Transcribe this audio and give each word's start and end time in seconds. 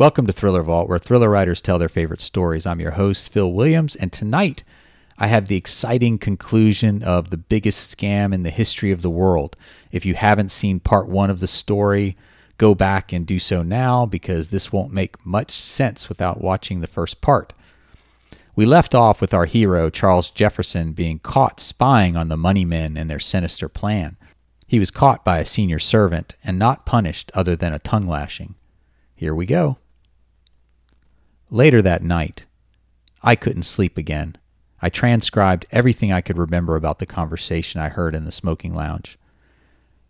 Welcome 0.00 0.26
to 0.28 0.32
Thriller 0.32 0.62
Vault, 0.62 0.88
where 0.88 0.98
thriller 0.98 1.28
writers 1.28 1.60
tell 1.60 1.78
their 1.78 1.90
favorite 1.90 2.22
stories. 2.22 2.64
I'm 2.64 2.80
your 2.80 2.92
host, 2.92 3.30
Phil 3.30 3.52
Williams, 3.52 3.94
and 3.96 4.10
tonight 4.10 4.64
I 5.18 5.26
have 5.26 5.46
the 5.46 5.58
exciting 5.58 6.16
conclusion 6.16 7.02
of 7.02 7.28
the 7.28 7.36
biggest 7.36 7.94
scam 7.94 8.32
in 8.32 8.42
the 8.42 8.48
history 8.48 8.92
of 8.92 9.02
the 9.02 9.10
world. 9.10 9.58
If 9.92 10.06
you 10.06 10.14
haven't 10.14 10.52
seen 10.52 10.80
part 10.80 11.10
one 11.10 11.28
of 11.28 11.40
the 11.40 11.46
story, 11.46 12.16
go 12.56 12.74
back 12.74 13.12
and 13.12 13.26
do 13.26 13.38
so 13.38 13.62
now 13.62 14.06
because 14.06 14.48
this 14.48 14.72
won't 14.72 14.90
make 14.90 15.22
much 15.26 15.50
sense 15.50 16.08
without 16.08 16.40
watching 16.40 16.80
the 16.80 16.86
first 16.86 17.20
part. 17.20 17.52
We 18.56 18.64
left 18.64 18.94
off 18.94 19.20
with 19.20 19.34
our 19.34 19.44
hero, 19.44 19.90
Charles 19.90 20.30
Jefferson, 20.30 20.92
being 20.92 21.18
caught 21.18 21.60
spying 21.60 22.16
on 22.16 22.28
the 22.28 22.38
money 22.38 22.64
men 22.64 22.96
and 22.96 23.10
their 23.10 23.20
sinister 23.20 23.68
plan. 23.68 24.16
He 24.66 24.78
was 24.78 24.90
caught 24.90 25.26
by 25.26 25.40
a 25.40 25.44
senior 25.44 25.78
servant 25.78 26.36
and 26.42 26.58
not 26.58 26.86
punished 26.86 27.30
other 27.34 27.54
than 27.54 27.74
a 27.74 27.78
tongue 27.78 28.06
lashing. 28.06 28.54
Here 29.14 29.34
we 29.34 29.44
go. 29.44 29.76
Later 31.52 31.82
that 31.82 32.04
night, 32.04 32.44
I 33.24 33.34
couldn't 33.34 33.64
sleep 33.64 33.98
again. 33.98 34.36
I 34.80 34.88
transcribed 34.88 35.66
everything 35.72 36.12
I 36.12 36.20
could 36.20 36.38
remember 36.38 36.76
about 36.76 37.00
the 37.00 37.06
conversation 37.06 37.80
I 37.80 37.88
heard 37.88 38.14
in 38.14 38.24
the 38.24 38.30
smoking 38.30 38.72
lounge. 38.72 39.18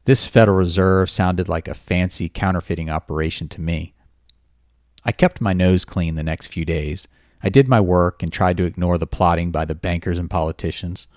This 0.05 0.27
Federal 0.27 0.59
Reserve 0.59 1.09
sounded 1.09 1.48
like 1.48 1.67
a 1.67 1.73
fancy 1.73 2.29
counterfeiting 2.29 2.91
operation 2.91 3.48
to 3.48 3.61
me. 3.61 3.95
I 5.03 5.12
kept 5.12 5.41
my 5.41 5.55
nose 5.55 5.87
clean 5.87 6.15
the 6.15 6.23
next 6.23 6.48
few 6.48 6.67
days. 6.67 7.09
I 7.43 7.48
did 7.48 7.69
my 7.69 7.81
work 7.81 8.23
and 8.23 8.31
tried 8.31 8.59
to 8.59 8.65
ignore 8.65 8.98
the 8.98 9.07
plotting 9.07 9.51
by 9.51 9.65
the 9.65 9.75
bankers 9.75 10.19
and 10.19 10.29
politicians. 10.29 11.09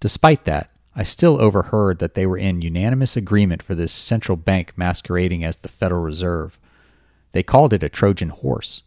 Despite 0.00 0.44
that, 0.44 0.72
I 0.96 1.04
still 1.04 1.40
overheard 1.40 2.00
that 2.00 2.14
they 2.14 2.26
were 2.26 2.36
in 2.36 2.62
unanimous 2.62 3.16
agreement 3.16 3.62
for 3.62 3.76
this 3.76 3.92
central 3.92 4.36
bank 4.36 4.72
masquerading 4.76 5.44
as 5.44 5.58
the 5.58 5.68
Federal 5.68 6.02
Reserve. 6.02 6.58
They 7.30 7.44
called 7.44 7.72
it 7.72 7.84
a 7.84 7.88
Trojan 7.88 8.30
horse. 8.30 8.82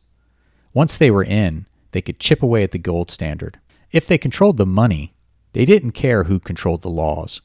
Once 0.74 0.98
they 0.98 1.12
were 1.12 1.24
in, 1.24 1.66
they 1.92 2.02
could 2.02 2.20
chip 2.20 2.42
away 2.42 2.64
at 2.64 2.72
the 2.72 2.80
gold 2.80 3.12
standard. 3.12 3.60
If 3.92 4.08
they 4.08 4.18
controlled 4.18 4.58
the 4.58 4.66
money, 4.66 5.14
they 5.54 5.66
didn't 5.66 5.92
care 5.92 6.26
who 6.26 6.40
controlled 6.40 6.82
the 6.82 6.90
laws. 6.90 7.42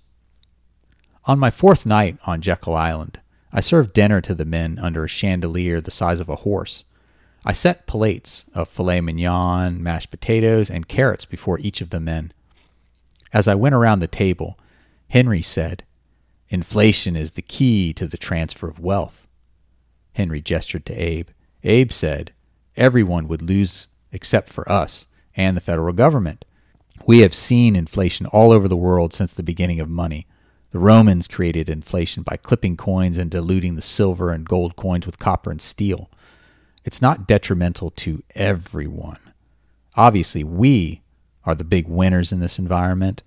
On 1.25 1.39
my 1.39 1.51
fourth 1.51 1.85
night 1.85 2.19
on 2.25 2.41
Jekyll 2.41 2.77
Island, 2.77 3.19
I 3.53 3.61
served 3.61 3.93
dinner 3.93 4.21
to 4.21 4.35
the 4.35 4.45
men 4.45 4.79
under 4.79 5.05
a 5.05 5.09
chandelier 5.09 5.81
the 5.81 5.91
size 5.91 6.21
of 6.21 6.29
a 6.29 6.37
horse. 6.37 6.85
I 7.45 7.53
set 7.53 7.87
plates 7.87 8.45
of 8.55 8.69
filet 8.69 9.01
mignon, 9.01 9.83
mashed 9.83 10.11
potatoes, 10.11 10.71
and 10.71 10.89
carrots 10.89 11.25
before 11.25 11.59
each 11.59 11.81
of 11.81 11.91
the 11.91 12.01
men. 12.01 12.33
As 13.33 13.49
I 13.49 13.55
went 13.55 13.75
around 13.75 14.01
the 14.01 14.07
table, 14.07 14.59
Henry 15.09 15.43
said, 15.43 15.85
Inflation 16.49 17.17
is 17.17 17.33
the 17.33 17.43
key 17.43 17.93
to 17.95 18.07
the 18.07 18.17
transfer 18.17 18.69
of 18.69 18.79
wealth. 18.79 19.27
Henry 20.13 20.41
gestured 20.41 20.87
to 20.87 20.95
Abe. 20.95 21.29
Abe 21.65 21.91
said, 21.91 22.33
everyone 22.77 23.29
would 23.29 23.43
lose 23.43 23.89
except 24.13 24.49
for 24.49 24.71
us 24.71 25.07
and 25.35 25.57
the 25.57 25.61
federal 25.61 25.93
government. 25.93 26.45
We 27.07 27.21
have 27.21 27.35
seen 27.35 27.77
inflation 27.77 28.27
all 28.27 28.53
over 28.53 28.69
the 28.69 28.77
world 28.77 29.13
since 29.13 29.35
the 29.35 29.43
beginning 29.43 29.81
of 29.81 29.89
money. 29.89 30.27
The 30.71 30.79
Romans 30.79 31.29
created 31.29 31.69
inflation 31.69 32.23
by 32.23 32.37
clipping 32.37 32.77
coins 32.77 33.19
and 33.19 33.31
diluting 33.31 33.77
the 33.77 33.83
silver 33.83 34.31
and 34.31 34.49
gold 34.49 34.77
coins 34.77 35.07
with 35.07 35.19
copper 35.19 35.51
and 35.51 35.61
steel. 35.61 36.11
It's 36.85 37.03
not 37.03 37.27
detrimental 37.27 37.91
to 37.93 38.23
everyone. 38.35 39.19
Obviously, 39.97 40.45
we 40.45 41.03
are 41.45 41.55
the 41.55 41.65
big 41.65 41.89
winners 41.89 42.33
in 42.33 42.41
this 42.41 42.59
environment, 42.59 43.23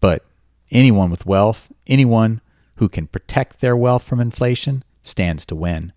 but 0.00 0.24
anyone 0.70 1.10
with 1.10 1.26
wealth, 1.26 1.72
anyone 1.86 2.40
who 2.76 2.88
can 2.88 3.06
protect 3.06 3.60
their 3.60 3.76
wealth 3.76 4.04
from 4.04 4.20
inflation, 4.20 4.84
stands 5.02 5.44
to 5.46 5.54
win. 5.54 5.92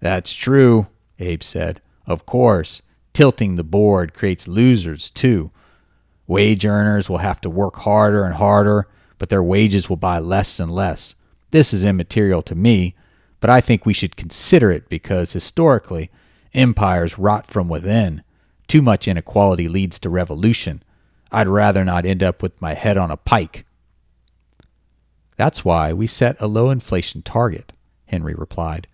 That's 0.00 0.32
true, 0.32 0.86
Abe 1.20 1.42
said. 1.42 1.80
Of 2.06 2.26
course, 2.26 2.82
tilting 3.12 3.56
the 3.56 3.64
board 3.64 4.14
creates 4.14 4.48
losers, 4.48 5.10
too. 5.10 5.50
Wage 6.26 6.64
earners 6.64 7.08
will 7.08 7.18
have 7.18 7.40
to 7.42 7.50
work 7.50 7.76
harder 7.76 8.24
and 8.24 8.34
harder, 8.34 8.88
but 9.18 9.28
their 9.28 9.42
wages 9.42 9.88
will 9.88 9.96
buy 9.96 10.18
less 10.18 10.58
and 10.58 10.70
less. 10.70 11.14
This 11.50 11.72
is 11.72 11.84
immaterial 11.84 12.42
to 12.42 12.54
me, 12.54 12.94
but 13.40 13.50
I 13.50 13.60
think 13.60 13.84
we 13.84 13.94
should 13.94 14.16
consider 14.16 14.70
it 14.70 14.88
because 14.88 15.32
historically, 15.32 16.10
empires 16.54 17.18
rot 17.18 17.46
from 17.46 17.68
within. 17.68 18.22
Too 18.68 18.82
much 18.82 19.08
inequality 19.08 19.68
leads 19.68 19.98
to 20.00 20.08
revolution. 20.08 20.82
I'd 21.32 21.48
rather 21.48 21.84
not 21.84 22.06
end 22.06 22.22
up 22.22 22.42
with 22.42 22.60
my 22.60 22.74
head 22.74 22.96
on 22.96 23.10
a 23.10 23.16
pike. 23.16 23.66
That's 25.36 25.64
why 25.64 25.92
we 25.92 26.06
set 26.06 26.36
a 26.40 26.46
low 26.46 26.70
inflation 26.70 27.22
target, 27.22 27.72
Henry 28.06 28.34
replied 28.34 28.86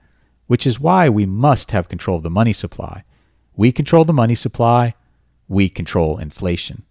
which 0.47 0.67
is 0.67 0.81
why 0.81 1.09
we 1.09 1.27
must 1.27 1.71
have 1.71 1.89
control 1.89 2.19
of 2.19 2.23
the 2.23 2.31
money 2.31 2.53
supply. 2.53 3.05
We 3.57 3.73
control 3.73 4.05
the 4.05 4.13
money 4.13 4.35
supply, 4.35 4.95
we 5.49 5.69
control 5.69 6.19
inflation. 6.19 6.85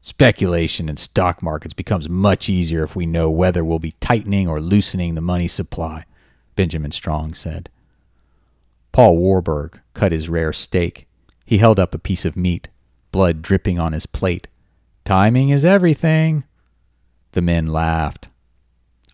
Speculation 0.00 0.88
in 0.88 0.96
stock 0.96 1.42
markets 1.42 1.74
becomes 1.74 2.08
much 2.08 2.48
easier 2.48 2.84
if 2.84 2.94
we 2.94 3.04
know 3.04 3.28
whether 3.30 3.64
we'll 3.64 3.78
be 3.78 3.94
tightening 4.00 4.48
or 4.48 4.60
loosening 4.60 5.14
the 5.14 5.20
money 5.20 5.48
supply, 5.48 6.04
Benjamin 6.54 6.92
Strong 6.92 7.34
said. 7.34 7.68
Paul 8.92 9.16
Warburg 9.16 9.80
cut 9.94 10.12
his 10.12 10.28
rare 10.28 10.52
steak. 10.52 11.06
He 11.44 11.58
held 11.58 11.78
up 11.78 11.94
a 11.94 11.98
piece 11.98 12.24
of 12.24 12.36
meat, 12.36 12.68
blood 13.12 13.42
dripping 13.42 13.78
on 13.78 13.92
his 13.92 14.06
plate. 14.06 14.48
Timing 15.04 15.50
is 15.50 15.64
everything. 15.64 16.44
The 17.32 17.42
men 17.42 17.66
laughed. 17.66 18.28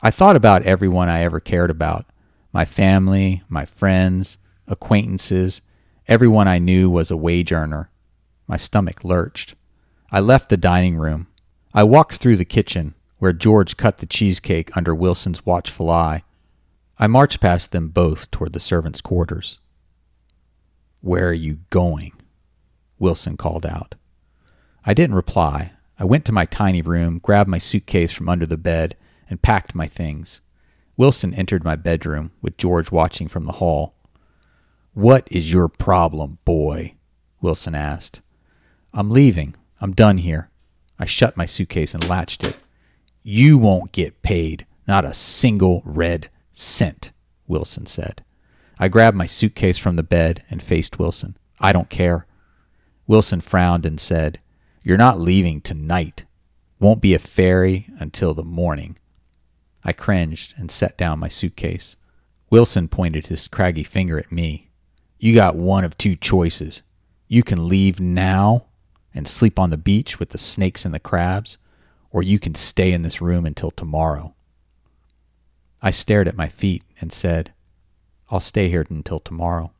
I 0.02 0.10
thought 0.10 0.36
about 0.36 0.62
everyone 0.62 1.08
I 1.08 1.22
ever 1.22 1.40
cared 1.40 1.70
about 1.70 2.06
my 2.54 2.64
family, 2.64 3.42
my 3.48 3.66
friends, 3.66 4.38
acquaintances, 4.68 5.60
everyone 6.06 6.46
I 6.46 6.58
knew 6.58 6.88
was 6.88 7.10
a 7.10 7.16
wage 7.16 7.50
earner. 7.52 7.90
My 8.46 8.56
stomach 8.56 9.02
lurched. 9.02 9.56
I 10.12 10.20
left 10.20 10.48
the 10.48 10.56
dining 10.56 10.96
room. 10.96 11.26
I 11.74 11.82
walked 11.82 12.16
through 12.18 12.36
the 12.36 12.44
kitchen, 12.44 12.94
where 13.18 13.32
George 13.32 13.76
cut 13.76 13.96
the 13.96 14.06
cheesecake 14.06 14.74
under 14.76 14.94
Wilson's 14.94 15.44
watchful 15.44 15.90
eye. 15.90 16.22
I 16.96 17.08
marched 17.08 17.40
past 17.40 17.72
them 17.72 17.88
both 17.88 18.30
toward 18.30 18.52
the 18.52 18.60
servants' 18.60 19.00
quarters. 19.00 19.58
Where 21.00 21.28
are 21.28 21.32
you 21.32 21.58
going? 21.70 22.12
Wilson 23.00 23.36
called 23.36 23.66
out. 23.66 23.96
I 24.86 24.94
didn't 24.94 25.16
reply. 25.16 25.72
I 25.98 26.04
went 26.04 26.24
to 26.26 26.32
my 26.32 26.44
tiny 26.44 26.82
room, 26.82 27.18
grabbed 27.18 27.50
my 27.50 27.58
suitcase 27.58 28.12
from 28.12 28.28
under 28.28 28.46
the 28.46 28.56
bed, 28.56 28.96
and 29.28 29.42
packed 29.42 29.74
my 29.74 29.88
things. 29.88 30.40
Wilson 30.96 31.34
entered 31.34 31.64
my 31.64 31.76
bedroom, 31.76 32.30
with 32.40 32.56
George 32.56 32.90
watching 32.92 33.28
from 33.28 33.46
the 33.46 33.52
hall. 33.52 33.94
What 34.92 35.26
is 35.30 35.52
your 35.52 35.68
problem, 35.68 36.38
boy? 36.44 36.94
Wilson 37.40 37.74
asked. 37.74 38.20
I'm 38.92 39.10
leaving. 39.10 39.56
I'm 39.80 39.92
done 39.92 40.18
here. 40.18 40.50
I 40.98 41.04
shut 41.04 41.36
my 41.36 41.46
suitcase 41.46 41.94
and 41.94 42.08
latched 42.08 42.44
it. 42.44 42.58
You 43.24 43.58
won't 43.58 43.90
get 43.90 44.22
paid, 44.22 44.66
not 44.86 45.04
a 45.04 45.12
single 45.12 45.82
red 45.84 46.28
cent, 46.52 47.10
Wilson 47.48 47.86
said. 47.86 48.22
I 48.78 48.88
grabbed 48.88 49.16
my 49.16 49.26
suitcase 49.26 49.78
from 49.78 49.96
the 49.96 50.02
bed 50.02 50.44
and 50.48 50.62
faced 50.62 50.98
Wilson. 50.98 51.36
I 51.58 51.72
don't 51.72 51.90
care. 51.90 52.26
Wilson 53.06 53.40
frowned 53.40 53.84
and 53.84 53.98
said, 54.00 54.40
You're 54.82 54.96
not 54.96 55.18
leaving 55.18 55.60
tonight. 55.60 56.24
Won't 56.78 57.00
be 57.00 57.14
a 57.14 57.18
ferry 57.18 57.88
until 57.98 58.34
the 58.34 58.44
morning. 58.44 58.96
I 59.84 59.92
cringed 59.92 60.54
and 60.56 60.70
set 60.70 60.96
down 60.96 61.18
my 61.18 61.28
suitcase. 61.28 61.96
Wilson 62.50 62.88
pointed 62.88 63.26
his 63.26 63.48
craggy 63.48 63.84
finger 63.84 64.18
at 64.18 64.32
me. 64.32 64.70
You 65.18 65.34
got 65.34 65.56
one 65.56 65.84
of 65.84 65.98
two 65.98 66.16
choices. 66.16 66.82
You 67.28 67.42
can 67.42 67.68
leave 67.68 68.00
now 68.00 68.64
and 69.14 69.28
sleep 69.28 69.58
on 69.58 69.70
the 69.70 69.76
beach 69.76 70.18
with 70.18 70.30
the 70.30 70.38
snakes 70.38 70.84
and 70.84 70.94
the 70.94 70.98
crabs, 70.98 71.58
or 72.10 72.22
you 72.22 72.38
can 72.38 72.54
stay 72.54 72.92
in 72.92 73.02
this 73.02 73.20
room 73.20 73.44
until 73.46 73.70
tomorrow. 73.70 74.34
I 75.82 75.90
stared 75.90 76.28
at 76.28 76.36
my 76.36 76.48
feet 76.48 76.82
and 77.00 77.12
said, 77.12 77.52
I'll 78.30 78.40
stay 78.40 78.70
here 78.70 78.86
until 78.88 79.20
tomorrow. 79.20 79.72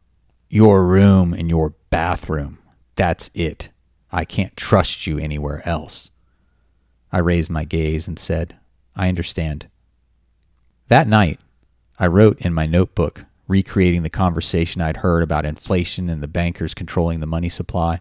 Your 0.50 0.84
room 0.84 1.32
and 1.32 1.48
your 1.48 1.74
bathroom. 1.90 2.58
That's 2.94 3.30
it. 3.34 3.70
I 4.12 4.24
can't 4.24 4.56
trust 4.56 5.06
you 5.06 5.18
anywhere 5.18 5.66
else. 5.66 6.10
I 7.10 7.18
raised 7.18 7.50
my 7.50 7.64
gaze 7.64 8.06
and 8.06 8.18
said, 8.18 8.56
I 8.94 9.08
understand. 9.08 9.68
That 10.88 11.08
night, 11.08 11.40
I 11.98 12.06
wrote 12.06 12.38
in 12.40 12.52
my 12.52 12.66
notebook, 12.66 13.24
recreating 13.48 14.02
the 14.02 14.10
conversation 14.10 14.82
I'd 14.82 14.98
heard 14.98 15.22
about 15.22 15.46
inflation 15.46 16.10
and 16.10 16.22
the 16.22 16.28
bankers 16.28 16.74
controlling 16.74 17.20
the 17.20 17.26
money 17.26 17.48
supply. 17.48 18.00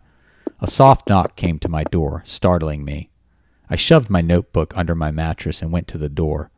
A 0.60 0.68
soft 0.68 1.08
knock 1.08 1.38
came 1.38 1.60
to 1.60 1.70
my 1.70 1.86
door, 1.86 2.24
startling 2.26 2.84
me. 2.84 3.10
I 3.70 3.78
shoved 3.78 4.10
my 4.10 4.20
notebook 4.20 4.74
under 4.76 4.96
my 4.96 5.12
mattress 5.12 5.62
and 5.62 5.72
went 5.72 5.88
to 5.90 5.98
the 5.98 6.10
door. 6.10 6.52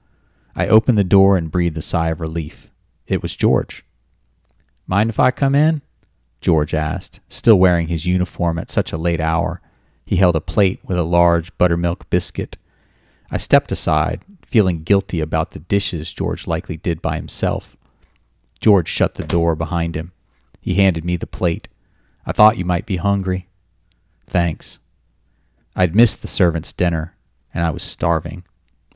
I 0.56 0.68
opened 0.68 0.98
the 0.98 1.04
door 1.04 1.38
and 1.38 1.51
breathed 1.51 1.77
a 1.77 1.83
sigh 1.83 2.10
of 2.10 2.19
relief. 2.19 2.72
It 3.06 3.22
was 3.22 3.36
George. 3.36 3.86
Mind 4.88 5.12
if 5.12 5.19
I 5.19 5.30
come 5.30 5.54
in? 5.54 5.81
George 6.42 6.74
asked, 6.74 7.19
still 7.30 7.60
wearing 7.60 7.88
his 7.88 8.07
uniform 8.07 8.57
at 8.57 8.72
such 8.72 8.92
a 8.92 8.98
late 8.98 9.22
hour. 9.22 9.62
He 10.06 10.16
held 10.16 10.36
a 10.36 10.42
plate 10.42 10.80
with 10.83 10.98
a 10.98 11.04
large 11.04 11.56
buttermilk 11.60 12.10
biscuit. 12.10 12.57
I 13.30 13.38
stepped 13.38 13.72
aside, 13.72 14.24
feeling 14.55 14.83
guilty 14.83 15.19
about 15.19 15.51
the 15.51 15.59
dishes 15.59 16.13
George 16.13 16.47
likely 16.47 16.77
did 16.77 17.01
by 17.01 17.17
himself. 17.17 17.75
George 18.61 18.87
shut 18.87 19.15
the 19.15 19.23
door 19.25 19.53
behind 19.53 19.97
him. 19.97 20.13
He 20.61 20.75
handed 20.75 21.03
me 21.03 21.17
the 21.17 21.27
plate. 21.27 21.67
I 22.25 22.31
thought 22.31 22.57
you 22.57 22.63
might 22.63 22.85
be 22.85 22.95
hungry. 22.95 23.49
Thanks. 24.27 24.79
I'd 25.75 25.93
missed 25.93 26.21
the 26.21 26.29
servant's 26.29 26.71
dinner, 26.71 27.17
and 27.53 27.65
I 27.65 27.69
was 27.69 27.83
starving. 27.83 28.45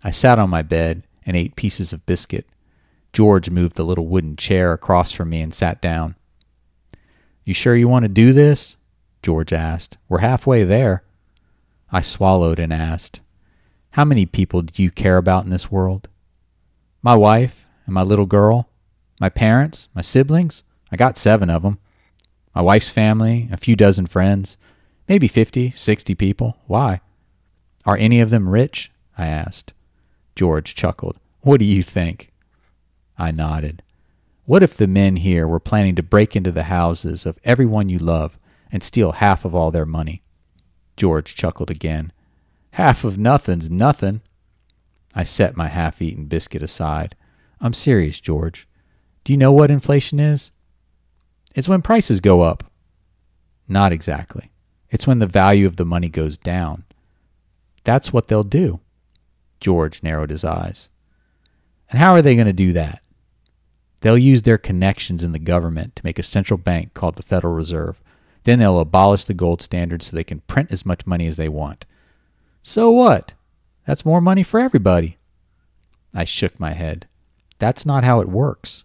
I 0.01 0.11
sat 0.11 0.39
on 0.39 0.49
my 0.49 0.61
bed 0.61 1.03
and 1.25 1.35
ate 1.35 1.57
pieces 1.57 1.91
of 1.91 2.05
biscuit. 2.05 2.47
George 3.11 3.49
moved 3.49 3.75
the 3.75 3.83
little 3.83 4.07
wooden 4.07 4.37
chair 4.37 4.71
across 4.71 5.11
from 5.11 5.29
me 5.29 5.41
and 5.41 5.53
sat 5.53 5.81
down. 5.81 6.15
You 7.43 7.53
sure 7.53 7.75
you 7.75 7.89
want 7.89 8.03
to 8.03 8.07
do 8.07 8.31
this? 8.31 8.77
George 9.21 9.51
asked. 9.51 9.97
We're 10.07 10.19
halfway 10.19 10.63
there. 10.63 11.03
I 11.91 11.99
swallowed 11.99 12.59
and 12.59 12.71
asked, 12.71 13.19
How 13.91 14.05
many 14.05 14.25
people 14.25 14.61
do 14.61 14.83
you 14.83 14.91
care 14.91 15.17
about 15.17 15.45
in 15.45 15.49
this 15.49 15.71
world? 15.71 16.07
My 17.01 17.15
wife 17.15 17.65
and 17.85 17.93
my 17.93 18.03
little 18.03 18.25
girl, 18.25 18.69
my 19.19 19.29
parents, 19.29 19.89
my 19.95 20.01
siblings. 20.01 20.63
I 20.91 20.95
got 20.95 21.17
seven 21.17 21.49
of 21.49 21.63
them. 21.63 21.79
My 22.55 22.61
wife's 22.61 22.89
family, 22.89 23.49
a 23.51 23.57
few 23.57 23.75
dozen 23.75 24.05
friends, 24.07 24.57
maybe 25.07 25.27
fifty, 25.27 25.71
sixty 25.71 26.15
people. 26.15 26.57
Why? 26.67 27.01
Are 27.85 27.97
any 27.97 28.19
of 28.19 28.29
them 28.29 28.49
rich? 28.49 28.91
I 29.17 29.27
asked. 29.27 29.73
George 30.35 30.75
chuckled. 30.75 31.17
What 31.41 31.59
do 31.59 31.65
you 31.65 31.83
think? 31.83 32.31
I 33.17 33.31
nodded. 33.31 33.81
What 34.45 34.63
if 34.63 34.75
the 34.75 34.87
men 34.87 35.17
here 35.17 35.47
were 35.47 35.59
planning 35.59 35.95
to 35.95 36.03
break 36.03 36.35
into 36.35 36.51
the 36.51 36.63
houses 36.63 37.25
of 37.25 37.39
everyone 37.43 37.89
you 37.89 37.99
love 37.99 38.37
and 38.71 38.83
steal 38.83 39.13
half 39.13 39.45
of 39.45 39.53
all 39.53 39.71
their 39.71 39.85
money? 39.85 40.21
George 40.97 41.35
chuckled 41.35 41.69
again. 41.69 42.11
Half 42.71 43.03
of 43.03 43.17
nothing's 43.17 43.69
nothing. 43.69 44.21
I 45.13 45.23
set 45.23 45.57
my 45.57 45.67
half 45.67 46.01
eaten 46.01 46.25
biscuit 46.25 46.63
aside. 46.63 47.15
I'm 47.59 47.73
serious, 47.73 48.19
George. 48.19 48.67
Do 49.23 49.33
you 49.33 49.37
know 49.37 49.51
what 49.51 49.71
inflation 49.71 50.19
is? 50.19 50.51
It's 51.55 51.67
when 51.67 51.81
prices 51.81 52.19
go 52.19 52.41
up. 52.41 52.63
Not 53.67 53.91
exactly. 53.91 54.51
It's 54.89 55.05
when 55.05 55.19
the 55.19 55.27
value 55.27 55.67
of 55.67 55.75
the 55.75 55.85
money 55.85 56.09
goes 56.09 56.37
down. 56.37 56.83
That's 57.83 58.13
what 58.13 58.27
they'll 58.27 58.43
do. 58.43 58.79
George 59.59 60.01
narrowed 60.03 60.29
his 60.29 60.45
eyes. 60.45 60.89
And 61.89 61.99
how 61.99 62.13
are 62.13 62.21
they 62.21 62.35
going 62.35 62.47
to 62.47 62.53
do 62.53 62.71
that? 62.73 63.01
They'll 64.01 64.17
use 64.17 64.43
their 64.43 64.57
connections 64.57 65.23
in 65.23 65.31
the 65.33 65.39
government 65.39 65.95
to 65.97 66.05
make 66.05 66.19
a 66.19 66.23
central 66.23 66.57
bank 66.57 66.93
called 66.93 67.15
the 67.15 67.23
Federal 67.23 67.53
Reserve. 67.53 67.99
Then 68.43 68.59
they'll 68.59 68.79
abolish 68.79 69.25
the 69.25 69.33
gold 69.33 69.61
standard 69.61 70.01
so 70.01 70.15
they 70.15 70.23
can 70.23 70.39
print 70.41 70.71
as 70.71 70.85
much 70.85 71.05
money 71.05 71.27
as 71.27 71.37
they 71.37 71.49
want. 71.49 71.85
So 72.61 72.91
what? 72.91 73.33
That's 73.85 74.05
more 74.05 74.21
money 74.21 74.43
for 74.43 74.59
everybody. 74.59 75.17
I 76.13 76.23
shook 76.23 76.59
my 76.59 76.73
head. 76.73 77.07
That's 77.57 77.85
not 77.85 78.03
how 78.03 78.19
it 78.19 78.29
works. 78.29 78.83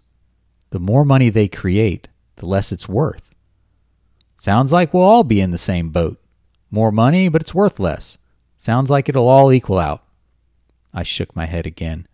The 0.70 0.78
more 0.78 1.04
money 1.04 1.30
they 1.30 1.48
create, 1.48 2.08
the 2.36 2.46
less 2.46 2.72
it's 2.72 2.88
worth. 2.88 3.34
Sounds 4.38 4.72
like 4.72 4.92
we'll 4.92 5.04
all 5.04 5.24
be 5.24 5.40
in 5.40 5.52
the 5.52 5.58
same 5.58 5.90
boat. 5.90 6.20
More 6.70 6.92
money, 6.92 7.28
but 7.28 7.40
it's 7.40 7.54
worth 7.54 7.78
less. 7.78 8.18
Sounds 8.58 8.90
like 8.90 9.08
it'll 9.08 9.28
all 9.28 9.52
equal 9.52 9.78
out. 9.78 10.02
I 10.92 11.02
shook 11.02 11.34
my 11.36 11.46
head 11.46 11.66
again. 11.66 12.06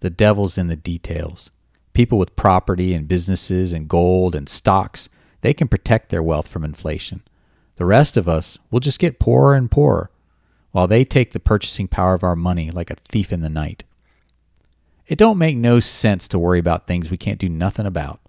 The 0.00 0.10
devil's 0.10 0.56
in 0.56 0.68
the 0.68 0.76
details. 0.76 1.50
People 1.92 2.18
with 2.18 2.36
property 2.36 2.94
and 2.94 3.08
businesses 3.08 3.72
and 3.72 3.88
gold 3.88 4.34
and 4.34 4.48
stocks, 4.48 5.08
they 5.42 5.52
can 5.52 5.68
protect 5.68 6.08
their 6.08 6.22
wealth 6.22 6.48
from 6.48 6.64
inflation. 6.64 7.22
The 7.76 7.84
rest 7.84 8.16
of 8.16 8.28
us 8.28 8.58
will 8.70 8.80
just 8.80 8.98
get 8.98 9.18
poorer 9.18 9.54
and 9.54 9.70
poorer, 9.70 10.09
while 10.72 10.86
they 10.86 11.04
take 11.04 11.32
the 11.32 11.40
purchasing 11.40 11.88
power 11.88 12.14
of 12.14 12.22
our 12.22 12.36
money 12.36 12.70
like 12.70 12.90
a 12.90 12.96
thief 13.08 13.32
in 13.32 13.40
the 13.40 13.48
night. 13.48 13.84
It 15.06 15.18
don't 15.18 15.38
make 15.38 15.56
no 15.56 15.80
sense 15.80 16.28
to 16.28 16.38
worry 16.38 16.58
about 16.58 16.86
things 16.86 17.10
we 17.10 17.16
can't 17.16 17.40
do 17.40 17.48
nothing 17.48 17.86
about. 17.86 18.20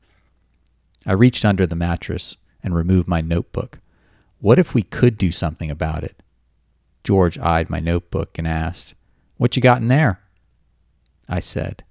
I 1.05 1.13
reached 1.13 1.45
under 1.45 1.67
the 1.67 1.75
mattress 1.75 2.37
and 2.63 2.73
removed 2.73 3.07
my 3.07 3.21
notebook. 3.21 3.79
What 4.39 4.57
if 4.57 4.73
we 4.73 4.81
could 4.81 5.17
do 5.17 5.31
something 5.31 5.69
about 5.69 6.03
it? 6.03 6.21
George 7.03 7.37
eyed 7.37 7.69
my 7.69 7.79
notebook 7.79 8.37
and 8.37 8.47
asked, 8.47 8.95
What 9.37 9.55
you 9.55 9.61
got 9.61 9.81
in 9.81 9.87
there? 9.87 10.21
I 11.27 11.39
said, 11.39 11.83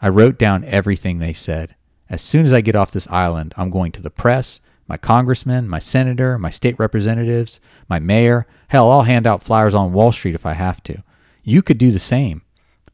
I 0.00 0.08
wrote 0.08 0.38
down 0.38 0.64
everything 0.64 1.18
they 1.18 1.32
said. 1.32 1.74
As 2.08 2.22
soon 2.22 2.44
as 2.44 2.52
I 2.52 2.60
get 2.60 2.76
off 2.76 2.90
this 2.90 3.08
island, 3.08 3.54
I'm 3.56 3.70
going 3.70 3.92
to 3.92 4.02
the 4.02 4.10
press, 4.10 4.60
my 4.88 4.96
congressman, 4.96 5.68
my 5.68 5.78
senator, 5.78 6.38
my 6.38 6.50
state 6.50 6.78
representatives, 6.78 7.60
my 7.88 7.98
mayor. 7.98 8.46
Hell, 8.68 8.90
I'll 8.90 9.02
hand 9.02 9.26
out 9.26 9.42
flyers 9.42 9.74
on 9.74 9.92
Wall 9.92 10.12
Street 10.12 10.34
if 10.34 10.46
I 10.46 10.52
have 10.52 10.82
to. 10.84 11.02
You 11.42 11.62
could 11.62 11.78
do 11.78 11.90
the 11.90 11.98
same. 11.98 12.42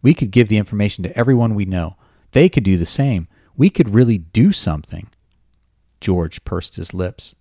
We 0.01 0.15
could 0.15 0.31
give 0.31 0.49
the 0.49 0.59
information 0.59 1.05
to 1.05 1.17
everyone 1.17 1.55
we 1.55 1.65
know. 1.65 1.97
They 2.33 2.49
could 2.49 2.65
do 2.65 2.77
the 2.77 2.87
same. 2.87 3.29
We 3.57 3.71
could 3.71 3.95
really 3.95 4.19
do 4.19 4.53
something. 4.53 5.09
George 6.01 6.45
pursed 6.45 6.77
his 6.77 6.95
lips. 6.95 7.35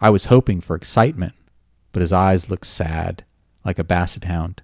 I 0.00 0.10
was 0.10 0.26
hoping 0.26 0.60
for 0.60 0.76
excitement, 0.76 1.34
but 1.92 2.00
his 2.00 2.12
eyes 2.12 2.50
looked 2.50 2.66
sad, 2.66 3.24
like 3.64 3.78
a 3.78 3.84
basset 3.84 4.24
hound. 4.24 4.62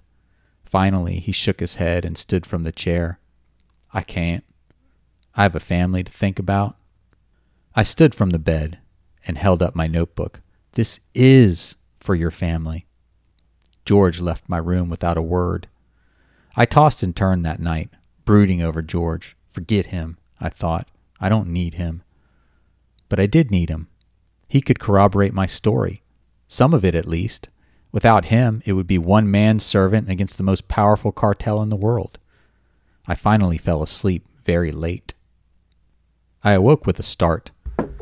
Finally, 0.63 1.19
he 1.19 1.31
shook 1.31 1.59
his 1.59 1.75
head 1.75 2.05
and 2.05 2.17
stood 2.17 2.45
from 2.45 2.63
the 2.63 2.71
chair. 2.71 3.19
I 3.91 4.01
can't. 4.01 4.43
I 5.35 5.43
have 5.43 5.55
a 5.55 5.59
family 5.59 6.03
to 6.03 6.11
think 6.11 6.37
about. 6.37 6.77
I 7.75 7.83
stood 7.83 8.13
from 8.13 8.29
the 8.29 8.39
bed 8.39 8.77
and 9.25 9.37
held 9.37 9.61
up 9.61 9.75
my 9.75 9.87
notebook. 9.87 10.41
This 10.73 10.99
is 11.13 11.75
for 11.99 12.15
your 12.15 12.31
family. 12.31 12.85
George 13.85 14.19
left 14.19 14.47
my 14.47 14.57
room 14.57 14.89
without 14.89 15.17
a 15.17 15.21
word. 15.21 15.67
I 16.55 16.65
tossed 16.65 17.03
and 17.03 17.15
turned 17.15 17.45
that 17.45 17.59
night, 17.59 17.89
brooding 18.25 18.61
over 18.61 18.81
George. 18.81 19.35
Forget 19.51 19.87
him, 19.87 20.17
I 20.39 20.49
thought. 20.49 20.87
I 21.19 21.29
don't 21.29 21.47
need 21.47 21.75
him. 21.75 22.03
But 23.07 23.19
I 23.19 23.25
did 23.25 23.51
need 23.51 23.69
him. 23.69 23.87
He 24.47 24.61
could 24.61 24.79
corroborate 24.79 25.33
my 25.33 25.45
story, 25.45 26.03
some 26.47 26.73
of 26.73 26.85
it 26.85 26.95
at 26.95 27.07
least. 27.07 27.49
Without 27.91 28.25
him, 28.25 28.61
it 28.65 28.73
would 28.73 28.87
be 28.87 28.97
one 28.97 29.29
man's 29.29 29.63
servant 29.63 30.09
against 30.09 30.37
the 30.37 30.43
most 30.43 30.67
powerful 30.67 31.11
cartel 31.11 31.61
in 31.61 31.69
the 31.69 31.75
world. 31.75 32.19
I 33.07 33.15
finally 33.15 33.57
fell 33.57 33.81
asleep 33.81 34.25
very 34.45 34.71
late. 34.71 35.13
I 36.43 36.51
awoke 36.51 36.85
with 36.85 36.99
a 36.99 37.03
start. 37.03 37.51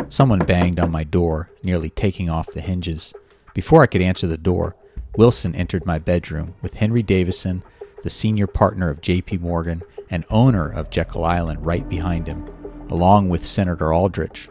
Someone 0.10 0.40
banged 0.40 0.80
on 0.80 0.92
my 0.92 1.04
door, 1.04 1.50
nearly 1.64 1.90
taking 1.90 2.30
off 2.30 2.52
the 2.52 2.62
hinges. 2.62 3.14
Before 3.54 3.82
I 3.82 3.88
could 3.88 4.02
answer 4.02 4.28
the 4.28 4.38
door, 4.38 4.76
Wilson 5.18 5.56
entered 5.56 5.86
my 5.86 6.00
bedroom 6.00 6.54
with 6.62 6.76
Henry 6.76 7.04
Davison 7.04 7.64
the 8.04 8.10
senior 8.10 8.48
partner 8.48 8.90
of 8.90 9.02
J.P. 9.02 9.40
Morgan 9.40 9.82
and 10.10 10.24
owner 10.30 10.70
of 10.70 10.90
Jekyll 10.90 11.26
Island, 11.26 11.66
right 11.66 11.88
behind 11.90 12.28
him, 12.28 12.48
along 12.90 13.28
with 13.28 13.46
Senator 13.46 13.92
Aldrich. 13.92 14.48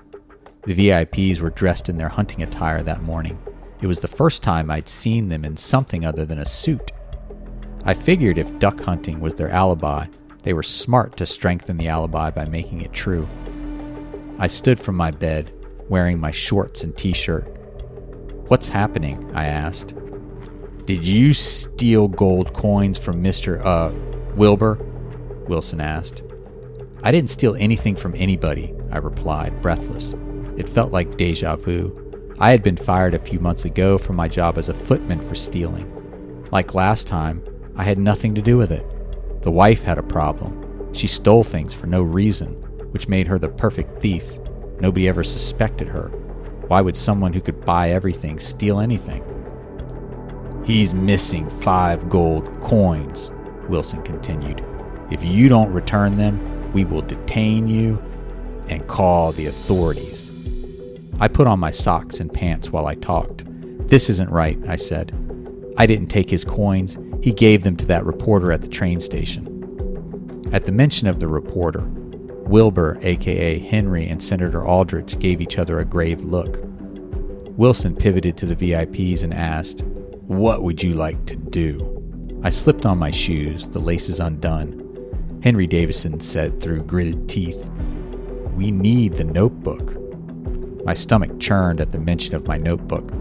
The 0.65 0.75
VIPs 0.75 1.41
were 1.41 1.51
dressed 1.51 1.89
in 1.89 1.97
their 1.97 2.09
hunting 2.09 2.43
attire 2.43 2.83
that 2.83 3.03
morning. 3.03 3.39
It 3.81 3.87
was 3.87 4.01
the 4.01 4.09
first 4.09 4.43
time 4.43 4.71
I'd 4.71 4.89
seen 4.89 5.29
them 5.29 5.45
in 5.45 5.57
something 5.57 6.05
other 6.05 6.27
than 6.27 6.39
a 6.39 6.45
suit. 6.45 6.93
I 7.85 7.95
figured 7.95 8.37
if 8.37 8.59
duck 8.59 8.81
hunting 8.81 9.21
was 9.21 9.35
their 9.35 9.51
alibi, 9.51 10.07
they 10.43 10.53
were 10.53 10.63
smart 10.63 11.17
to 11.17 11.27
strengthen 11.27 11.77
the 11.77 11.89
alibi 11.89 12.31
by 12.31 12.45
making 12.47 12.81
it 12.83 12.93
true. 12.93 13.29
I 14.39 14.47
stood 14.49 14.79
from 14.79 14.97
my 14.97 15.11
bed, 15.11 15.53
wearing 15.89 16.21
my 16.21 16.31
shorts 16.31 16.85
and 16.85 16.97
t 16.97 17.13
shirt. 17.13 17.45
What's 18.49 18.69
happening? 18.69 19.31
I 19.35 19.47
asked. 19.47 19.95
Did 20.85 21.07
you 21.07 21.33
steal 21.33 22.07
gold 22.07 22.53
coins 22.53 22.99
from 22.99 23.23
Mr. 23.23 23.65
Uh, 23.65 23.91
Wilbur? 24.37 24.79
Wilson 25.49 25.81
asked. 25.81 26.23
I 27.03 27.11
didn't 27.11 27.31
steal 27.31 27.57
anything 27.57 27.97
from 27.97 28.15
anybody, 28.15 28.75
I 28.93 28.99
replied, 28.99 29.61
breathless. 29.63 30.15
It 30.57 30.69
felt 30.69 30.93
like 30.93 31.17
deja 31.17 31.57
vu. 31.57 32.03
I 32.39 32.51
had 32.51 32.63
been 32.63 32.77
fired 32.77 33.15
a 33.15 33.19
few 33.19 33.41
months 33.41 33.65
ago 33.65 33.97
from 33.97 34.17
my 34.17 34.29
job 34.29 34.59
as 34.59 34.69
a 34.69 34.75
footman 34.75 35.27
for 35.29 35.35
stealing. 35.35 35.91
Like 36.51 36.75
last 36.75 37.07
time, 37.07 37.43
I 37.75 37.85
had 37.85 37.99
nothing 37.99 38.35
to 38.35 38.43
do 38.43 38.57
with 38.57 38.71
it. 38.71 38.87
The 39.43 39.51
wife 39.51 39.83
had 39.83 39.99
a 39.99 40.03
problem. 40.03 40.93
She 40.93 41.07
stole 41.07 41.45
things 41.45 41.75
for 41.75 41.87
no 41.87 42.03
reason, 42.03 42.63
which 42.91 43.09
made 43.09 43.27
her 43.27 43.39
the 43.39 43.49
perfect 43.49 44.01
thief. 44.01 44.25
Nobody 44.81 45.09
ever 45.09 45.25
suspected 45.25 45.89
her. 45.89 46.09
Why 46.69 46.81
would 46.81 46.97
someone 46.97 47.33
who 47.33 47.41
could 47.41 47.65
buy 47.65 47.91
everything 47.91 48.39
steal 48.39 48.81
anything? 48.81 49.25
He's 50.65 50.95
missing 50.95 51.49
five 51.61 52.11
gold 52.11 52.51
coins, 52.61 53.31
Wilson 53.69 54.03
continued. 54.03 54.65
If 55.11 55.23
you 55.23 55.49
don't 55.49 55.73
return 55.73 56.17
them, 56.17 56.73
we 56.73 56.85
will 56.85 57.03
detain 57.03 57.69
you 57.69 58.03
and 58.69 58.87
call 58.89 59.33
the 59.33 59.47
authorities. 59.47 60.31
I 61.21 61.29
put 61.29 61.47
on 61.47 61.61
my 61.61 61.71
socks 61.71 62.21
and 62.21 62.33
pants 62.33 62.71
while 62.71 62.87
I 62.87 62.97
talked. 62.97 63.45
This 63.89 64.11
isn't 64.11 64.31
right, 64.31 64.59
I 64.69 64.77
said. 64.77 65.13
I 65.79 65.87
didn't 65.87 66.09
take 66.09 66.29
his 66.29 66.45
coins. 66.45 66.99
He 67.23 67.33
gave 67.33 67.63
them 67.63 67.77
to 67.77 67.87
that 67.87 68.05
reporter 68.05 68.51
at 68.51 68.63
the 68.63 68.69
train 68.69 68.99
station. 68.99 69.53
At 70.53 70.65
the 70.65 70.73
mention 70.73 71.07
of 71.07 71.21
the 71.21 71.29
reporter, 71.29 71.89
Wilbur, 72.47 72.99
aka 73.03 73.59
Henry, 73.59 74.07
and 74.09 74.23
Senator 74.23 74.65
Aldrich 74.65 75.19
gave 75.19 75.41
each 75.41 75.59
other 75.59 75.79
a 75.79 75.85
grave 75.85 76.23
look. 76.23 76.61
Wilson 77.57 77.97
pivoted 77.97 78.37
to 78.37 78.47
the 78.47 78.57
VIPs 78.57 79.23
and 79.23 79.33
asked, 79.33 79.83
what 80.27 80.65
would 80.65 80.83
you 80.83 80.95
like 80.95 81.25
to 81.27 81.37
do? 81.37 82.41
I 82.43 82.51
slipped 82.51 82.85
on 82.85 82.99
my 82.99 83.13
shoes, 83.13 83.69
the 83.69 83.79
laces 83.79 84.19
undone. 84.19 85.41
Henry 85.41 85.69
Davison 85.69 86.19
said 86.19 86.61
through 86.61 86.83
gritted 86.83 87.29
teeth, 87.29 87.71
We 88.57 88.73
need 88.73 89.15
the 89.15 89.23
notebook. 89.23 89.95
My 90.85 90.95
stomach 90.95 91.39
churned 91.39 91.81
at 91.81 91.93
the 91.93 92.01
mention 92.01 92.35
of 92.35 92.49
my 92.49 92.59
notebook. 92.59 93.13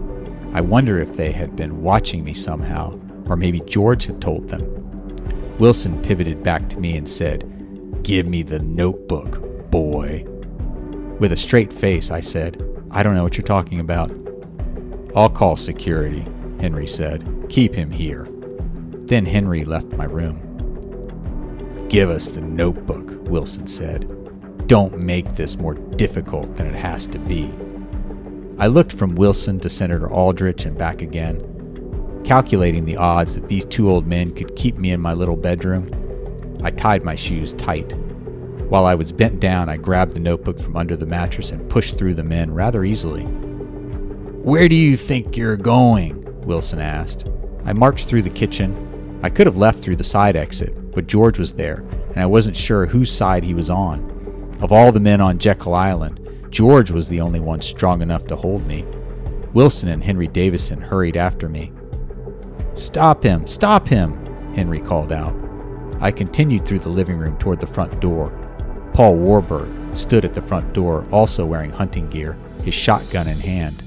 I 0.52 0.60
wonder 0.60 0.98
if 0.98 1.12
they 1.12 1.30
had 1.30 1.54
been 1.54 1.80
watching 1.80 2.24
me 2.24 2.34
somehow, 2.34 2.98
or 3.26 3.36
maybe 3.36 3.60
George 3.60 4.06
had 4.06 4.20
told 4.20 4.48
them. 4.48 4.64
Wilson 5.60 6.02
pivoted 6.02 6.42
back 6.42 6.68
to 6.70 6.80
me 6.80 6.96
and 6.96 7.08
said, 7.08 7.44
Give 8.02 8.26
me 8.26 8.42
the 8.42 8.58
notebook, 8.58 9.70
boy. 9.70 10.24
With 11.18 11.32
a 11.32 11.36
straight 11.36 11.72
face, 11.72 12.10
I 12.10 12.20
said, 12.20 12.62
I 12.90 13.02
don't 13.02 13.14
know 13.14 13.22
what 13.22 13.36
you're 13.36 13.46
talking 13.46 13.80
about. 13.80 14.10
I'll 15.14 15.30
call 15.30 15.56
security, 15.56 16.26
Henry 16.60 16.86
said. 16.86 17.46
Keep 17.48 17.74
him 17.74 17.90
here. 17.90 18.26
Then 19.06 19.24
Henry 19.24 19.64
left 19.64 19.86
my 19.92 20.04
room. 20.04 20.42
Give 21.88 22.10
us 22.10 22.28
the 22.28 22.40
notebook, 22.40 23.10
Wilson 23.28 23.66
said. 23.66 24.08
Don't 24.66 24.98
make 24.98 25.36
this 25.36 25.56
more 25.56 25.74
difficult 25.74 26.56
than 26.56 26.66
it 26.66 26.74
has 26.74 27.06
to 27.08 27.18
be. 27.20 27.50
I 28.58 28.66
looked 28.66 28.92
from 28.92 29.14
Wilson 29.14 29.60
to 29.60 29.70
Senator 29.70 30.10
Aldrich 30.10 30.64
and 30.64 30.76
back 30.76 31.02
again, 31.02 32.22
calculating 32.24 32.84
the 32.84 32.96
odds 32.96 33.34
that 33.34 33.48
these 33.48 33.64
two 33.64 33.90
old 33.90 34.06
men 34.06 34.34
could 34.34 34.56
keep 34.56 34.76
me 34.76 34.90
in 34.90 35.00
my 35.00 35.12
little 35.12 35.36
bedroom. 35.36 35.90
I 36.66 36.72
tied 36.72 37.04
my 37.04 37.14
shoes 37.14 37.52
tight. 37.52 37.92
While 38.68 38.86
I 38.86 38.96
was 38.96 39.12
bent 39.12 39.38
down, 39.38 39.68
I 39.68 39.76
grabbed 39.76 40.16
the 40.16 40.20
notebook 40.20 40.58
from 40.58 40.76
under 40.76 40.96
the 40.96 41.06
mattress 41.06 41.50
and 41.50 41.70
pushed 41.70 41.96
through 41.96 42.14
the 42.14 42.24
men 42.24 42.52
rather 42.52 42.82
easily. 42.82 43.22
Where 43.22 44.68
do 44.68 44.74
you 44.74 44.96
think 44.96 45.36
you're 45.36 45.56
going? 45.56 46.24
Wilson 46.40 46.80
asked. 46.80 47.28
I 47.64 47.72
marched 47.72 48.08
through 48.08 48.22
the 48.22 48.30
kitchen. 48.30 49.20
I 49.22 49.30
could 49.30 49.46
have 49.46 49.56
left 49.56 49.80
through 49.80 49.94
the 49.94 50.02
side 50.02 50.34
exit, 50.34 50.90
but 50.90 51.06
George 51.06 51.38
was 51.38 51.52
there, 51.52 51.84
and 52.08 52.18
I 52.18 52.26
wasn't 52.26 52.56
sure 52.56 52.84
whose 52.84 53.12
side 53.12 53.44
he 53.44 53.54
was 53.54 53.70
on. 53.70 54.56
Of 54.60 54.72
all 54.72 54.90
the 54.90 54.98
men 54.98 55.20
on 55.20 55.38
Jekyll 55.38 55.76
Island, 55.76 56.18
George 56.50 56.90
was 56.90 57.08
the 57.08 57.20
only 57.20 57.38
one 57.38 57.60
strong 57.60 58.02
enough 58.02 58.26
to 58.26 58.34
hold 58.34 58.66
me. 58.66 58.84
Wilson 59.54 59.88
and 59.88 60.02
Henry 60.02 60.26
Davison 60.26 60.80
hurried 60.80 61.16
after 61.16 61.48
me. 61.48 61.70
Stop 62.74 63.22
him! 63.22 63.46
Stop 63.46 63.86
him! 63.86 64.26
Henry 64.56 64.80
called 64.80 65.12
out. 65.12 65.45
I 66.00 66.10
continued 66.10 66.66
through 66.66 66.80
the 66.80 66.88
living 66.88 67.16
room 67.16 67.38
toward 67.38 67.60
the 67.60 67.66
front 67.66 68.00
door. 68.00 68.30
Paul 68.92 69.16
Warburg 69.16 69.68
stood 69.94 70.24
at 70.24 70.34
the 70.34 70.42
front 70.42 70.72
door, 70.72 71.06
also 71.10 71.44
wearing 71.46 71.70
hunting 71.70 72.08
gear, 72.10 72.36
his 72.62 72.74
shotgun 72.74 73.28
in 73.28 73.38
hand. 73.38 73.82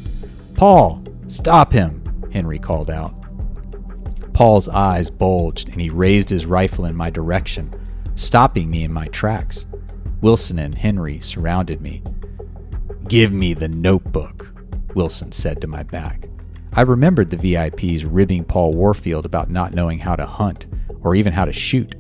Paul, 0.55 1.03
stop 1.27 1.71
him, 1.71 2.29
Henry 2.31 2.59
called 2.59 2.89
out. 2.89 3.13
Paul's 4.33 4.69
eyes 4.69 5.09
bulged 5.09 5.69
and 5.69 5.81
he 5.81 5.89
raised 5.89 6.29
his 6.29 6.45
rifle 6.45 6.85
in 6.85 6.95
my 6.95 7.09
direction, 7.09 7.73
stopping 8.15 8.69
me 8.69 8.83
in 8.83 8.93
my 8.93 9.07
tracks. 9.07 9.65
Wilson 10.21 10.59
and 10.59 10.75
Henry 10.75 11.19
surrounded 11.19 11.81
me. 11.81 12.01
Give 13.07 13.31
me 13.31 13.53
the 13.53 13.67
notebook, 13.67 14.51
Wilson 14.95 15.31
said 15.31 15.61
to 15.61 15.67
my 15.67 15.83
back. 15.83 16.27
I 16.73 16.81
remembered 16.81 17.29
the 17.29 17.37
VIPs 17.37 18.05
ribbing 18.07 18.45
Paul 18.45 18.73
Warfield 18.73 19.25
about 19.25 19.49
not 19.49 19.73
knowing 19.73 19.99
how 19.99 20.15
to 20.15 20.25
hunt 20.25 20.67
or 21.01 21.15
even 21.15 21.33
how 21.33 21.45
to 21.45 21.53
shoot, 21.53 21.95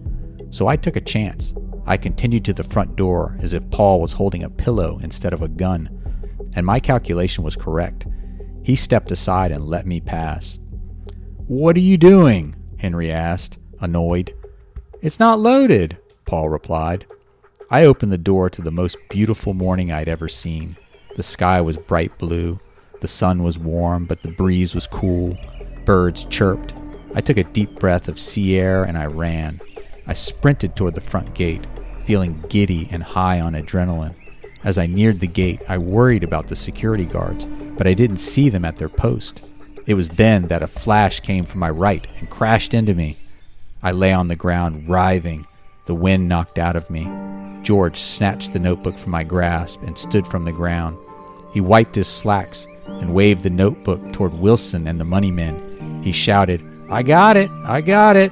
so 0.49 0.67
I 0.67 0.75
took 0.75 0.95
a 0.95 1.01
chance. 1.01 1.53
I 1.85 1.97
continued 1.97 2.45
to 2.45 2.53
the 2.53 2.63
front 2.63 2.95
door 2.95 3.37
as 3.41 3.53
if 3.53 3.69
Paul 3.71 3.99
was 3.99 4.11
holding 4.11 4.43
a 4.43 4.49
pillow 4.49 4.99
instead 5.01 5.33
of 5.33 5.41
a 5.41 5.47
gun, 5.47 5.89
and 6.53 6.65
my 6.65 6.79
calculation 6.79 7.43
was 7.43 7.55
correct. 7.55 8.05
He 8.63 8.75
stepped 8.75 9.11
aside 9.11 9.51
and 9.51 9.65
let 9.65 9.87
me 9.87 9.99
pass. 9.99 10.59
What 11.47 11.75
are 11.75 11.81
you 11.81 11.97
doing? 11.97 12.55
Henry 12.77 13.11
asked, 13.11 13.57
annoyed. 13.81 14.35
It's 15.01 15.19
not 15.19 15.39
loaded, 15.39 15.97
Paul 16.25 16.49
replied. 16.49 17.05
I 17.71 17.85
opened 17.85 18.11
the 18.11 18.17
door 18.17 18.49
to 18.51 18.61
the 18.61 18.71
most 18.71 18.97
beautiful 19.09 19.53
morning 19.53 19.91
I'd 19.91 20.09
ever 20.09 20.27
seen. 20.27 20.77
The 21.15 21.23
sky 21.23 21.61
was 21.61 21.77
bright 21.77 22.17
blue. 22.17 22.59
The 23.01 23.07
sun 23.07 23.43
was 23.43 23.57
warm, 23.57 24.05
but 24.05 24.21
the 24.21 24.29
breeze 24.29 24.75
was 24.75 24.87
cool. 24.87 25.37
Birds 25.85 26.25
chirped. 26.25 26.73
I 27.15 27.21
took 27.21 27.37
a 27.37 27.43
deep 27.43 27.79
breath 27.79 28.07
of 28.07 28.19
sea 28.19 28.57
air 28.57 28.83
and 28.83 28.97
I 28.97 29.05
ran. 29.05 29.59
I 30.09 30.13
sprinted 30.13 30.75
toward 30.75 30.95
the 30.95 31.01
front 31.01 31.35
gate, 31.35 31.67
feeling 32.03 32.43
giddy 32.49 32.89
and 32.91 33.03
high 33.03 33.39
on 33.39 33.53
adrenaline. 33.53 34.15
As 34.63 34.79
I 34.79 34.87
neared 34.87 35.19
the 35.19 35.27
gate, 35.27 35.61
I 35.69 35.77
worried 35.77 36.23
about 36.23 36.47
the 36.47 36.55
security 36.55 37.05
guards, 37.05 37.45
but 37.77 37.85
I 37.85 37.93
didn't 37.93 38.17
see 38.17 38.49
them 38.49 38.65
at 38.65 38.79
their 38.79 38.89
post. 38.89 39.43
It 39.85 39.93
was 39.93 40.09
then 40.09 40.47
that 40.47 40.63
a 40.63 40.67
flash 40.67 41.19
came 41.19 41.45
from 41.45 41.59
my 41.59 41.69
right 41.69 42.07
and 42.17 42.27
crashed 42.27 42.73
into 42.73 42.95
me. 42.95 43.19
I 43.83 43.91
lay 43.91 44.11
on 44.11 44.29
the 44.29 44.35
ground, 44.35 44.89
writhing. 44.89 45.45
The 45.85 45.93
wind 45.93 46.27
knocked 46.27 46.57
out 46.57 46.75
of 46.75 46.89
me. 46.89 47.07
George 47.61 47.99
snatched 47.99 48.51
the 48.51 48.57
notebook 48.57 48.97
from 48.97 49.11
my 49.11 49.23
grasp 49.23 49.79
and 49.83 49.95
stood 49.95 50.27
from 50.27 50.43
the 50.43 50.51
ground. 50.51 50.97
He 51.53 51.61
wiped 51.61 51.93
his 51.93 52.07
slacks 52.07 52.65
and 52.87 53.13
waved 53.13 53.43
the 53.43 53.51
notebook 53.51 54.11
toward 54.11 54.33
Wilson 54.39 54.87
and 54.87 54.99
the 54.99 55.05
money 55.05 55.29
men. 55.29 56.01
He 56.03 56.11
shouted, 56.11 56.65
I 56.89 57.03
got 57.03 57.37
it! 57.37 57.51
I 57.63 57.81
got 57.81 58.15
it! 58.15 58.31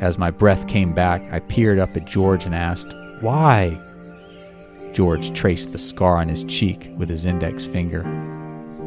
As 0.00 0.16
my 0.16 0.30
breath 0.30 0.68
came 0.68 0.94
back, 0.94 1.22
I 1.32 1.40
peered 1.40 1.80
up 1.80 1.96
at 1.96 2.04
George 2.04 2.44
and 2.44 2.54
asked, 2.54 2.94
Why? 3.20 3.80
George 4.92 5.32
traced 5.32 5.72
the 5.72 5.78
scar 5.78 6.18
on 6.18 6.28
his 6.28 6.44
cheek 6.44 6.90
with 6.96 7.08
his 7.08 7.24
index 7.24 7.64
finger. 7.64 8.04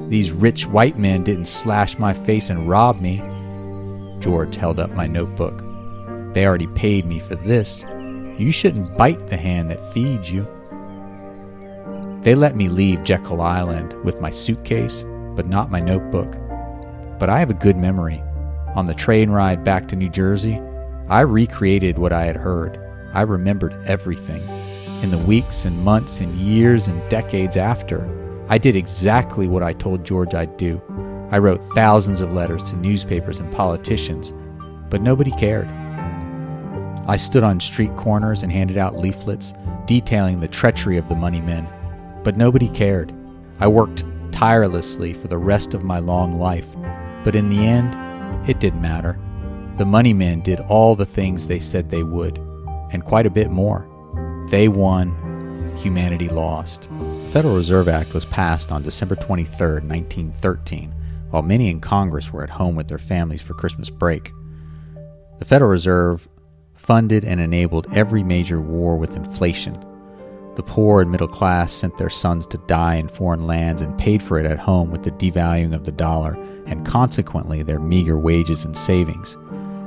These 0.08 0.32
rich 0.32 0.68
white 0.68 0.98
men 0.98 1.24
didn't 1.24 1.46
slash 1.46 1.98
my 1.98 2.14
face 2.14 2.50
and 2.50 2.68
rob 2.68 3.02
me. 3.02 3.18
George 4.20 4.56
held 4.56 4.80
up 4.80 4.92
my 4.92 5.06
notebook. 5.06 5.64
They 6.34 6.46
already 6.46 6.68
paid 6.68 7.06
me 7.06 7.20
for 7.20 7.36
this. 7.36 7.84
You 8.38 8.52
shouldn't 8.52 8.98
bite 8.98 9.28
the 9.28 9.38
hand 9.38 9.70
that 9.70 9.94
feeds 9.94 10.32
you. 10.32 10.48
They 12.22 12.36
let 12.36 12.56
me 12.56 12.70
leave 12.70 13.04
Jekyll 13.04 13.42
Island 13.42 13.94
with 14.06 14.22
my 14.22 14.30
suitcase, 14.30 15.04
but 15.36 15.48
not 15.48 15.72
my 15.72 15.80
notebook. 15.80 16.32
But 17.20 17.30
I 17.30 17.40
have 17.40 17.50
a 17.50 17.56
good 17.56 17.78
memory. 17.78 18.24
On 18.76 18.86
the 18.86 18.94
train 18.94 19.30
ride 19.30 19.64
back 19.64 19.88
to 19.90 19.96
New 19.96 20.10
Jersey, 20.10 20.62
I 21.12 21.20
recreated 21.20 22.00
what 22.00 22.14
I 22.14 22.24
had 22.24 22.38
heard. 22.38 22.80
I 23.14 23.24
remembered 23.24 23.76
everything. 23.86 24.48
In 25.04 25.12
the 25.12 25.18
weeks 25.18 25.66
and 25.66 25.78
months 25.84 26.22
and 26.22 26.34
years 26.38 26.88
and 26.88 27.10
decades 27.10 27.58
after, 27.58 28.08
I 28.48 28.58
did 28.58 28.78
exactly 28.78 29.50
what 29.50 29.62
I 29.62 29.74
told 29.74 30.06
George 30.06 30.34
I'd 30.34 30.56
do. 30.56 30.82
I 31.30 31.38
wrote 31.40 31.62
thousands 31.76 32.22
of 32.22 32.32
letters 32.32 32.64
to 32.70 32.78
newspapers 32.78 33.40
and 33.40 33.52
politicians, 33.52 34.32
but 34.90 35.02
nobody 35.02 35.32
cared. 35.32 35.68
I 37.10 37.18
stood 37.18 37.44
on 37.44 37.60
street 37.60 37.94
corners 37.98 38.42
and 38.42 38.50
handed 38.50 38.78
out 38.78 38.96
leaflets 38.96 39.54
detailing 39.88 40.40
the 40.40 40.48
treachery 40.48 40.96
of 40.96 41.10
the 41.10 41.16
money 41.16 41.42
men, 41.42 41.68
but 42.24 42.38
nobody 42.38 42.70
cared. 42.70 43.12
I 43.60 43.68
worked 43.68 44.06
tirelessly 44.32 45.12
for 45.12 45.28
the 45.28 45.38
rest 45.38 45.74
of 45.74 45.84
my 45.84 46.00
long 46.00 46.40
life, 46.40 46.68
but 47.26 47.36
in 47.36 47.50
the 47.50 47.66
end, 47.66 48.50
it 48.50 48.62
didn't 48.62 48.82
matter. 48.82 49.18
The 49.78 49.86
money 49.86 50.14
men 50.14 50.42
did 50.42 50.60
all 50.62 50.96
the 50.96 51.06
things 51.06 51.48
they 51.48 51.60
said 51.60 51.90
they 51.90 52.04
would, 52.04 52.38
and 52.92 53.04
quite 53.04 53.26
a 53.26 53.32
bit 53.32 53.50
more. 53.50 53.88
They 54.50 54.68
won, 54.68 55.76
humanity 55.78 56.28
lost. 56.28 56.84
The 56.84 57.30
Federal 57.32 57.56
Reserve 57.56 57.88
Act 57.88 58.14
was 58.14 58.26
passed 58.26 58.72
on 58.72 58.84
December 58.84 59.16
23, 59.16 59.82
1913, 59.82 60.94
while 61.30 61.42
many 61.42 61.70
in 61.70 61.80
Congress 61.80 62.32
were 62.32 62.44
at 62.44 62.50
home 62.50 62.76
with 62.76 62.90
their 62.90 62.98
families 62.98 63.42
for 63.42 63.54
Christmas 63.54 63.90
break. 63.90 64.32
The 65.40 65.46
Federal 65.46 65.72
Reserve 65.72 66.28
funded 66.76 67.24
and 67.24 67.40
enabled 67.40 67.88
every 67.94 68.24
major 68.24 68.60
war 68.60 68.98
with 68.98 69.16
inflation. 69.16 69.74
The 70.56 70.64
poor 70.64 71.02
and 71.02 71.10
middle 71.10 71.28
class 71.28 71.72
sent 71.72 71.98
their 71.98 72.10
sons 72.10 72.46
to 72.48 72.58
die 72.68 72.96
in 72.96 73.08
foreign 73.08 73.48
lands 73.48 73.82
and 73.82 73.98
paid 73.98 74.22
for 74.22 74.38
it 74.38 74.46
at 74.46 74.60
home 74.60 74.92
with 74.92 75.04
the 75.04 75.12
devaluing 75.12 75.74
of 75.74 75.86
the 75.86 75.92
dollar 75.94 76.34
and 76.66 76.86
consequently 76.86 77.64
their 77.64 77.80
meager 77.80 78.20
wages 78.20 78.66
and 78.66 78.76
savings. 78.76 79.38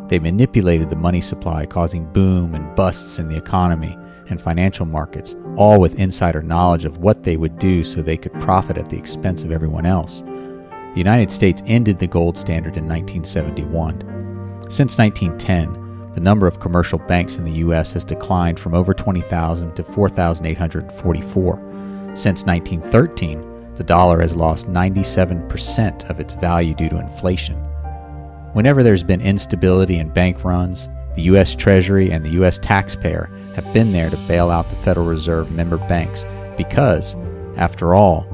They 0.08 0.18
manipulated 0.18 0.90
the 0.90 0.96
money 0.96 1.20
supply, 1.20 1.66
causing 1.66 2.12
boom 2.12 2.54
and 2.54 2.74
busts 2.76 3.18
in 3.18 3.28
the 3.28 3.36
economy 3.36 3.96
and 4.28 4.40
financial 4.40 4.86
markets, 4.86 5.34
all 5.56 5.80
with 5.80 5.98
insider 5.98 6.42
knowledge 6.42 6.84
of 6.84 6.98
what 6.98 7.22
they 7.24 7.36
would 7.36 7.58
do 7.58 7.84
so 7.84 8.02
they 8.02 8.16
could 8.16 8.32
profit 8.40 8.78
at 8.78 8.88
the 8.88 8.98
expense 8.98 9.44
of 9.44 9.52
everyone 9.52 9.86
else. 9.86 10.20
The 10.20 11.00
United 11.00 11.30
States 11.30 11.62
ended 11.66 11.98
the 11.98 12.06
gold 12.06 12.36
standard 12.36 12.76
in 12.76 12.88
1971. 12.88 14.00
Since 14.70 14.96
1910, 14.98 16.12
the 16.14 16.20
number 16.20 16.46
of 16.46 16.60
commercial 16.60 16.98
banks 17.00 17.36
in 17.36 17.44
the 17.44 17.52
U.S. 17.52 17.92
has 17.92 18.04
declined 18.04 18.60
from 18.60 18.74
over 18.74 18.94
20,000 18.94 19.74
to 19.74 19.82
4,844. 19.82 21.56
Since 22.14 22.44
1913, 22.44 23.74
the 23.74 23.82
dollar 23.82 24.20
has 24.20 24.36
lost 24.36 24.68
97% 24.68 26.08
of 26.08 26.20
its 26.20 26.34
value 26.34 26.74
due 26.74 26.88
to 26.88 27.00
inflation. 27.00 27.60
Whenever 28.54 28.84
there's 28.84 29.02
been 29.02 29.20
instability 29.20 29.98
and 29.98 30.14
bank 30.14 30.44
runs, 30.44 30.88
the 31.16 31.22
U.S. 31.22 31.56
Treasury 31.56 32.12
and 32.12 32.24
the 32.24 32.30
U.S. 32.30 32.56
taxpayer 32.60 33.28
have 33.56 33.72
been 33.72 33.92
there 33.92 34.08
to 34.08 34.16
bail 34.28 34.48
out 34.48 34.70
the 34.70 34.76
Federal 34.76 35.06
Reserve 35.06 35.50
member 35.50 35.76
banks 35.76 36.24
because, 36.56 37.16
after 37.56 37.96
all, 37.96 38.24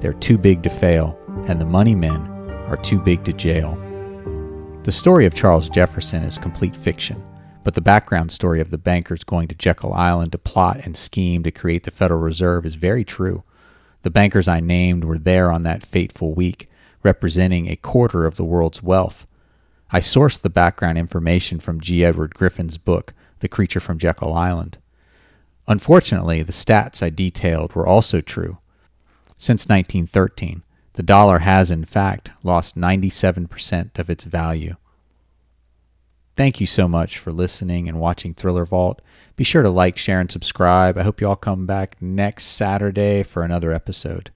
they're 0.00 0.14
too 0.14 0.38
big 0.38 0.62
to 0.62 0.70
fail 0.70 1.18
and 1.46 1.60
the 1.60 1.66
money 1.66 1.94
men 1.94 2.26
are 2.68 2.78
too 2.78 2.98
big 2.98 3.22
to 3.26 3.34
jail. 3.34 3.76
The 4.84 4.92
story 4.92 5.26
of 5.26 5.34
Charles 5.34 5.68
Jefferson 5.68 6.22
is 6.22 6.38
complete 6.38 6.74
fiction, 6.74 7.22
but 7.62 7.74
the 7.74 7.82
background 7.82 8.32
story 8.32 8.62
of 8.62 8.70
the 8.70 8.78
bankers 8.78 9.24
going 9.24 9.46
to 9.48 9.54
Jekyll 9.54 9.92
Island 9.92 10.32
to 10.32 10.38
plot 10.38 10.80
and 10.84 10.96
scheme 10.96 11.42
to 11.42 11.50
create 11.50 11.84
the 11.84 11.90
Federal 11.90 12.20
Reserve 12.20 12.64
is 12.64 12.76
very 12.76 13.04
true. 13.04 13.42
The 14.04 14.10
bankers 14.10 14.48
I 14.48 14.60
named 14.60 15.04
were 15.04 15.18
there 15.18 15.52
on 15.52 15.64
that 15.64 15.84
fateful 15.84 16.32
week, 16.32 16.70
representing 17.02 17.68
a 17.68 17.76
quarter 17.76 18.24
of 18.24 18.36
the 18.36 18.44
world's 18.44 18.82
wealth. 18.82 19.26
I 19.90 20.00
sourced 20.00 20.40
the 20.40 20.50
background 20.50 20.98
information 20.98 21.60
from 21.60 21.80
G. 21.80 22.04
Edward 22.04 22.34
Griffin's 22.34 22.78
book, 22.78 23.14
The 23.40 23.48
Creature 23.48 23.80
from 23.80 23.98
Jekyll 23.98 24.34
Island. 24.34 24.78
Unfortunately, 25.68 26.42
the 26.42 26.52
stats 26.52 27.02
I 27.02 27.10
detailed 27.10 27.74
were 27.74 27.86
also 27.86 28.20
true. 28.20 28.58
Since 29.38 29.68
1913, 29.68 30.62
the 30.94 31.02
dollar 31.02 31.40
has 31.40 31.70
in 31.70 31.84
fact 31.84 32.30
lost 32.42 32.76
97% 32.76 33.98
of 33.98 34.10
its 34.10 34.24
value. 34.24 34.76
Thank 36.36 36.60
you 36.60 36.66
so 36.66 36.86
much 36.86 37.18
for 37.18 37.32
listening 37.32 37.88
and 37.88 37.98
watching 37.98 38.34
Thriller 38.34 38.66
Vault. 38.66 39.00
Be 39.36 39.44
sure 39.44 39.62
to 39.62 39.70
like, 39.70 39.96
share, 39.96 40.20
and 40.20 40.30
subscribe. 40.30 40.98
I 40.98 41.02
hope 41.02 41.20
you 41.20 41.28
all 41.28 41.36
come 41.36 41.64
back 41.64 41.96
next 42.00 42.44
Saturday 42.44 43.22
for 43.22 43.42
another 43.42 43.72
episode. 43.72 44.30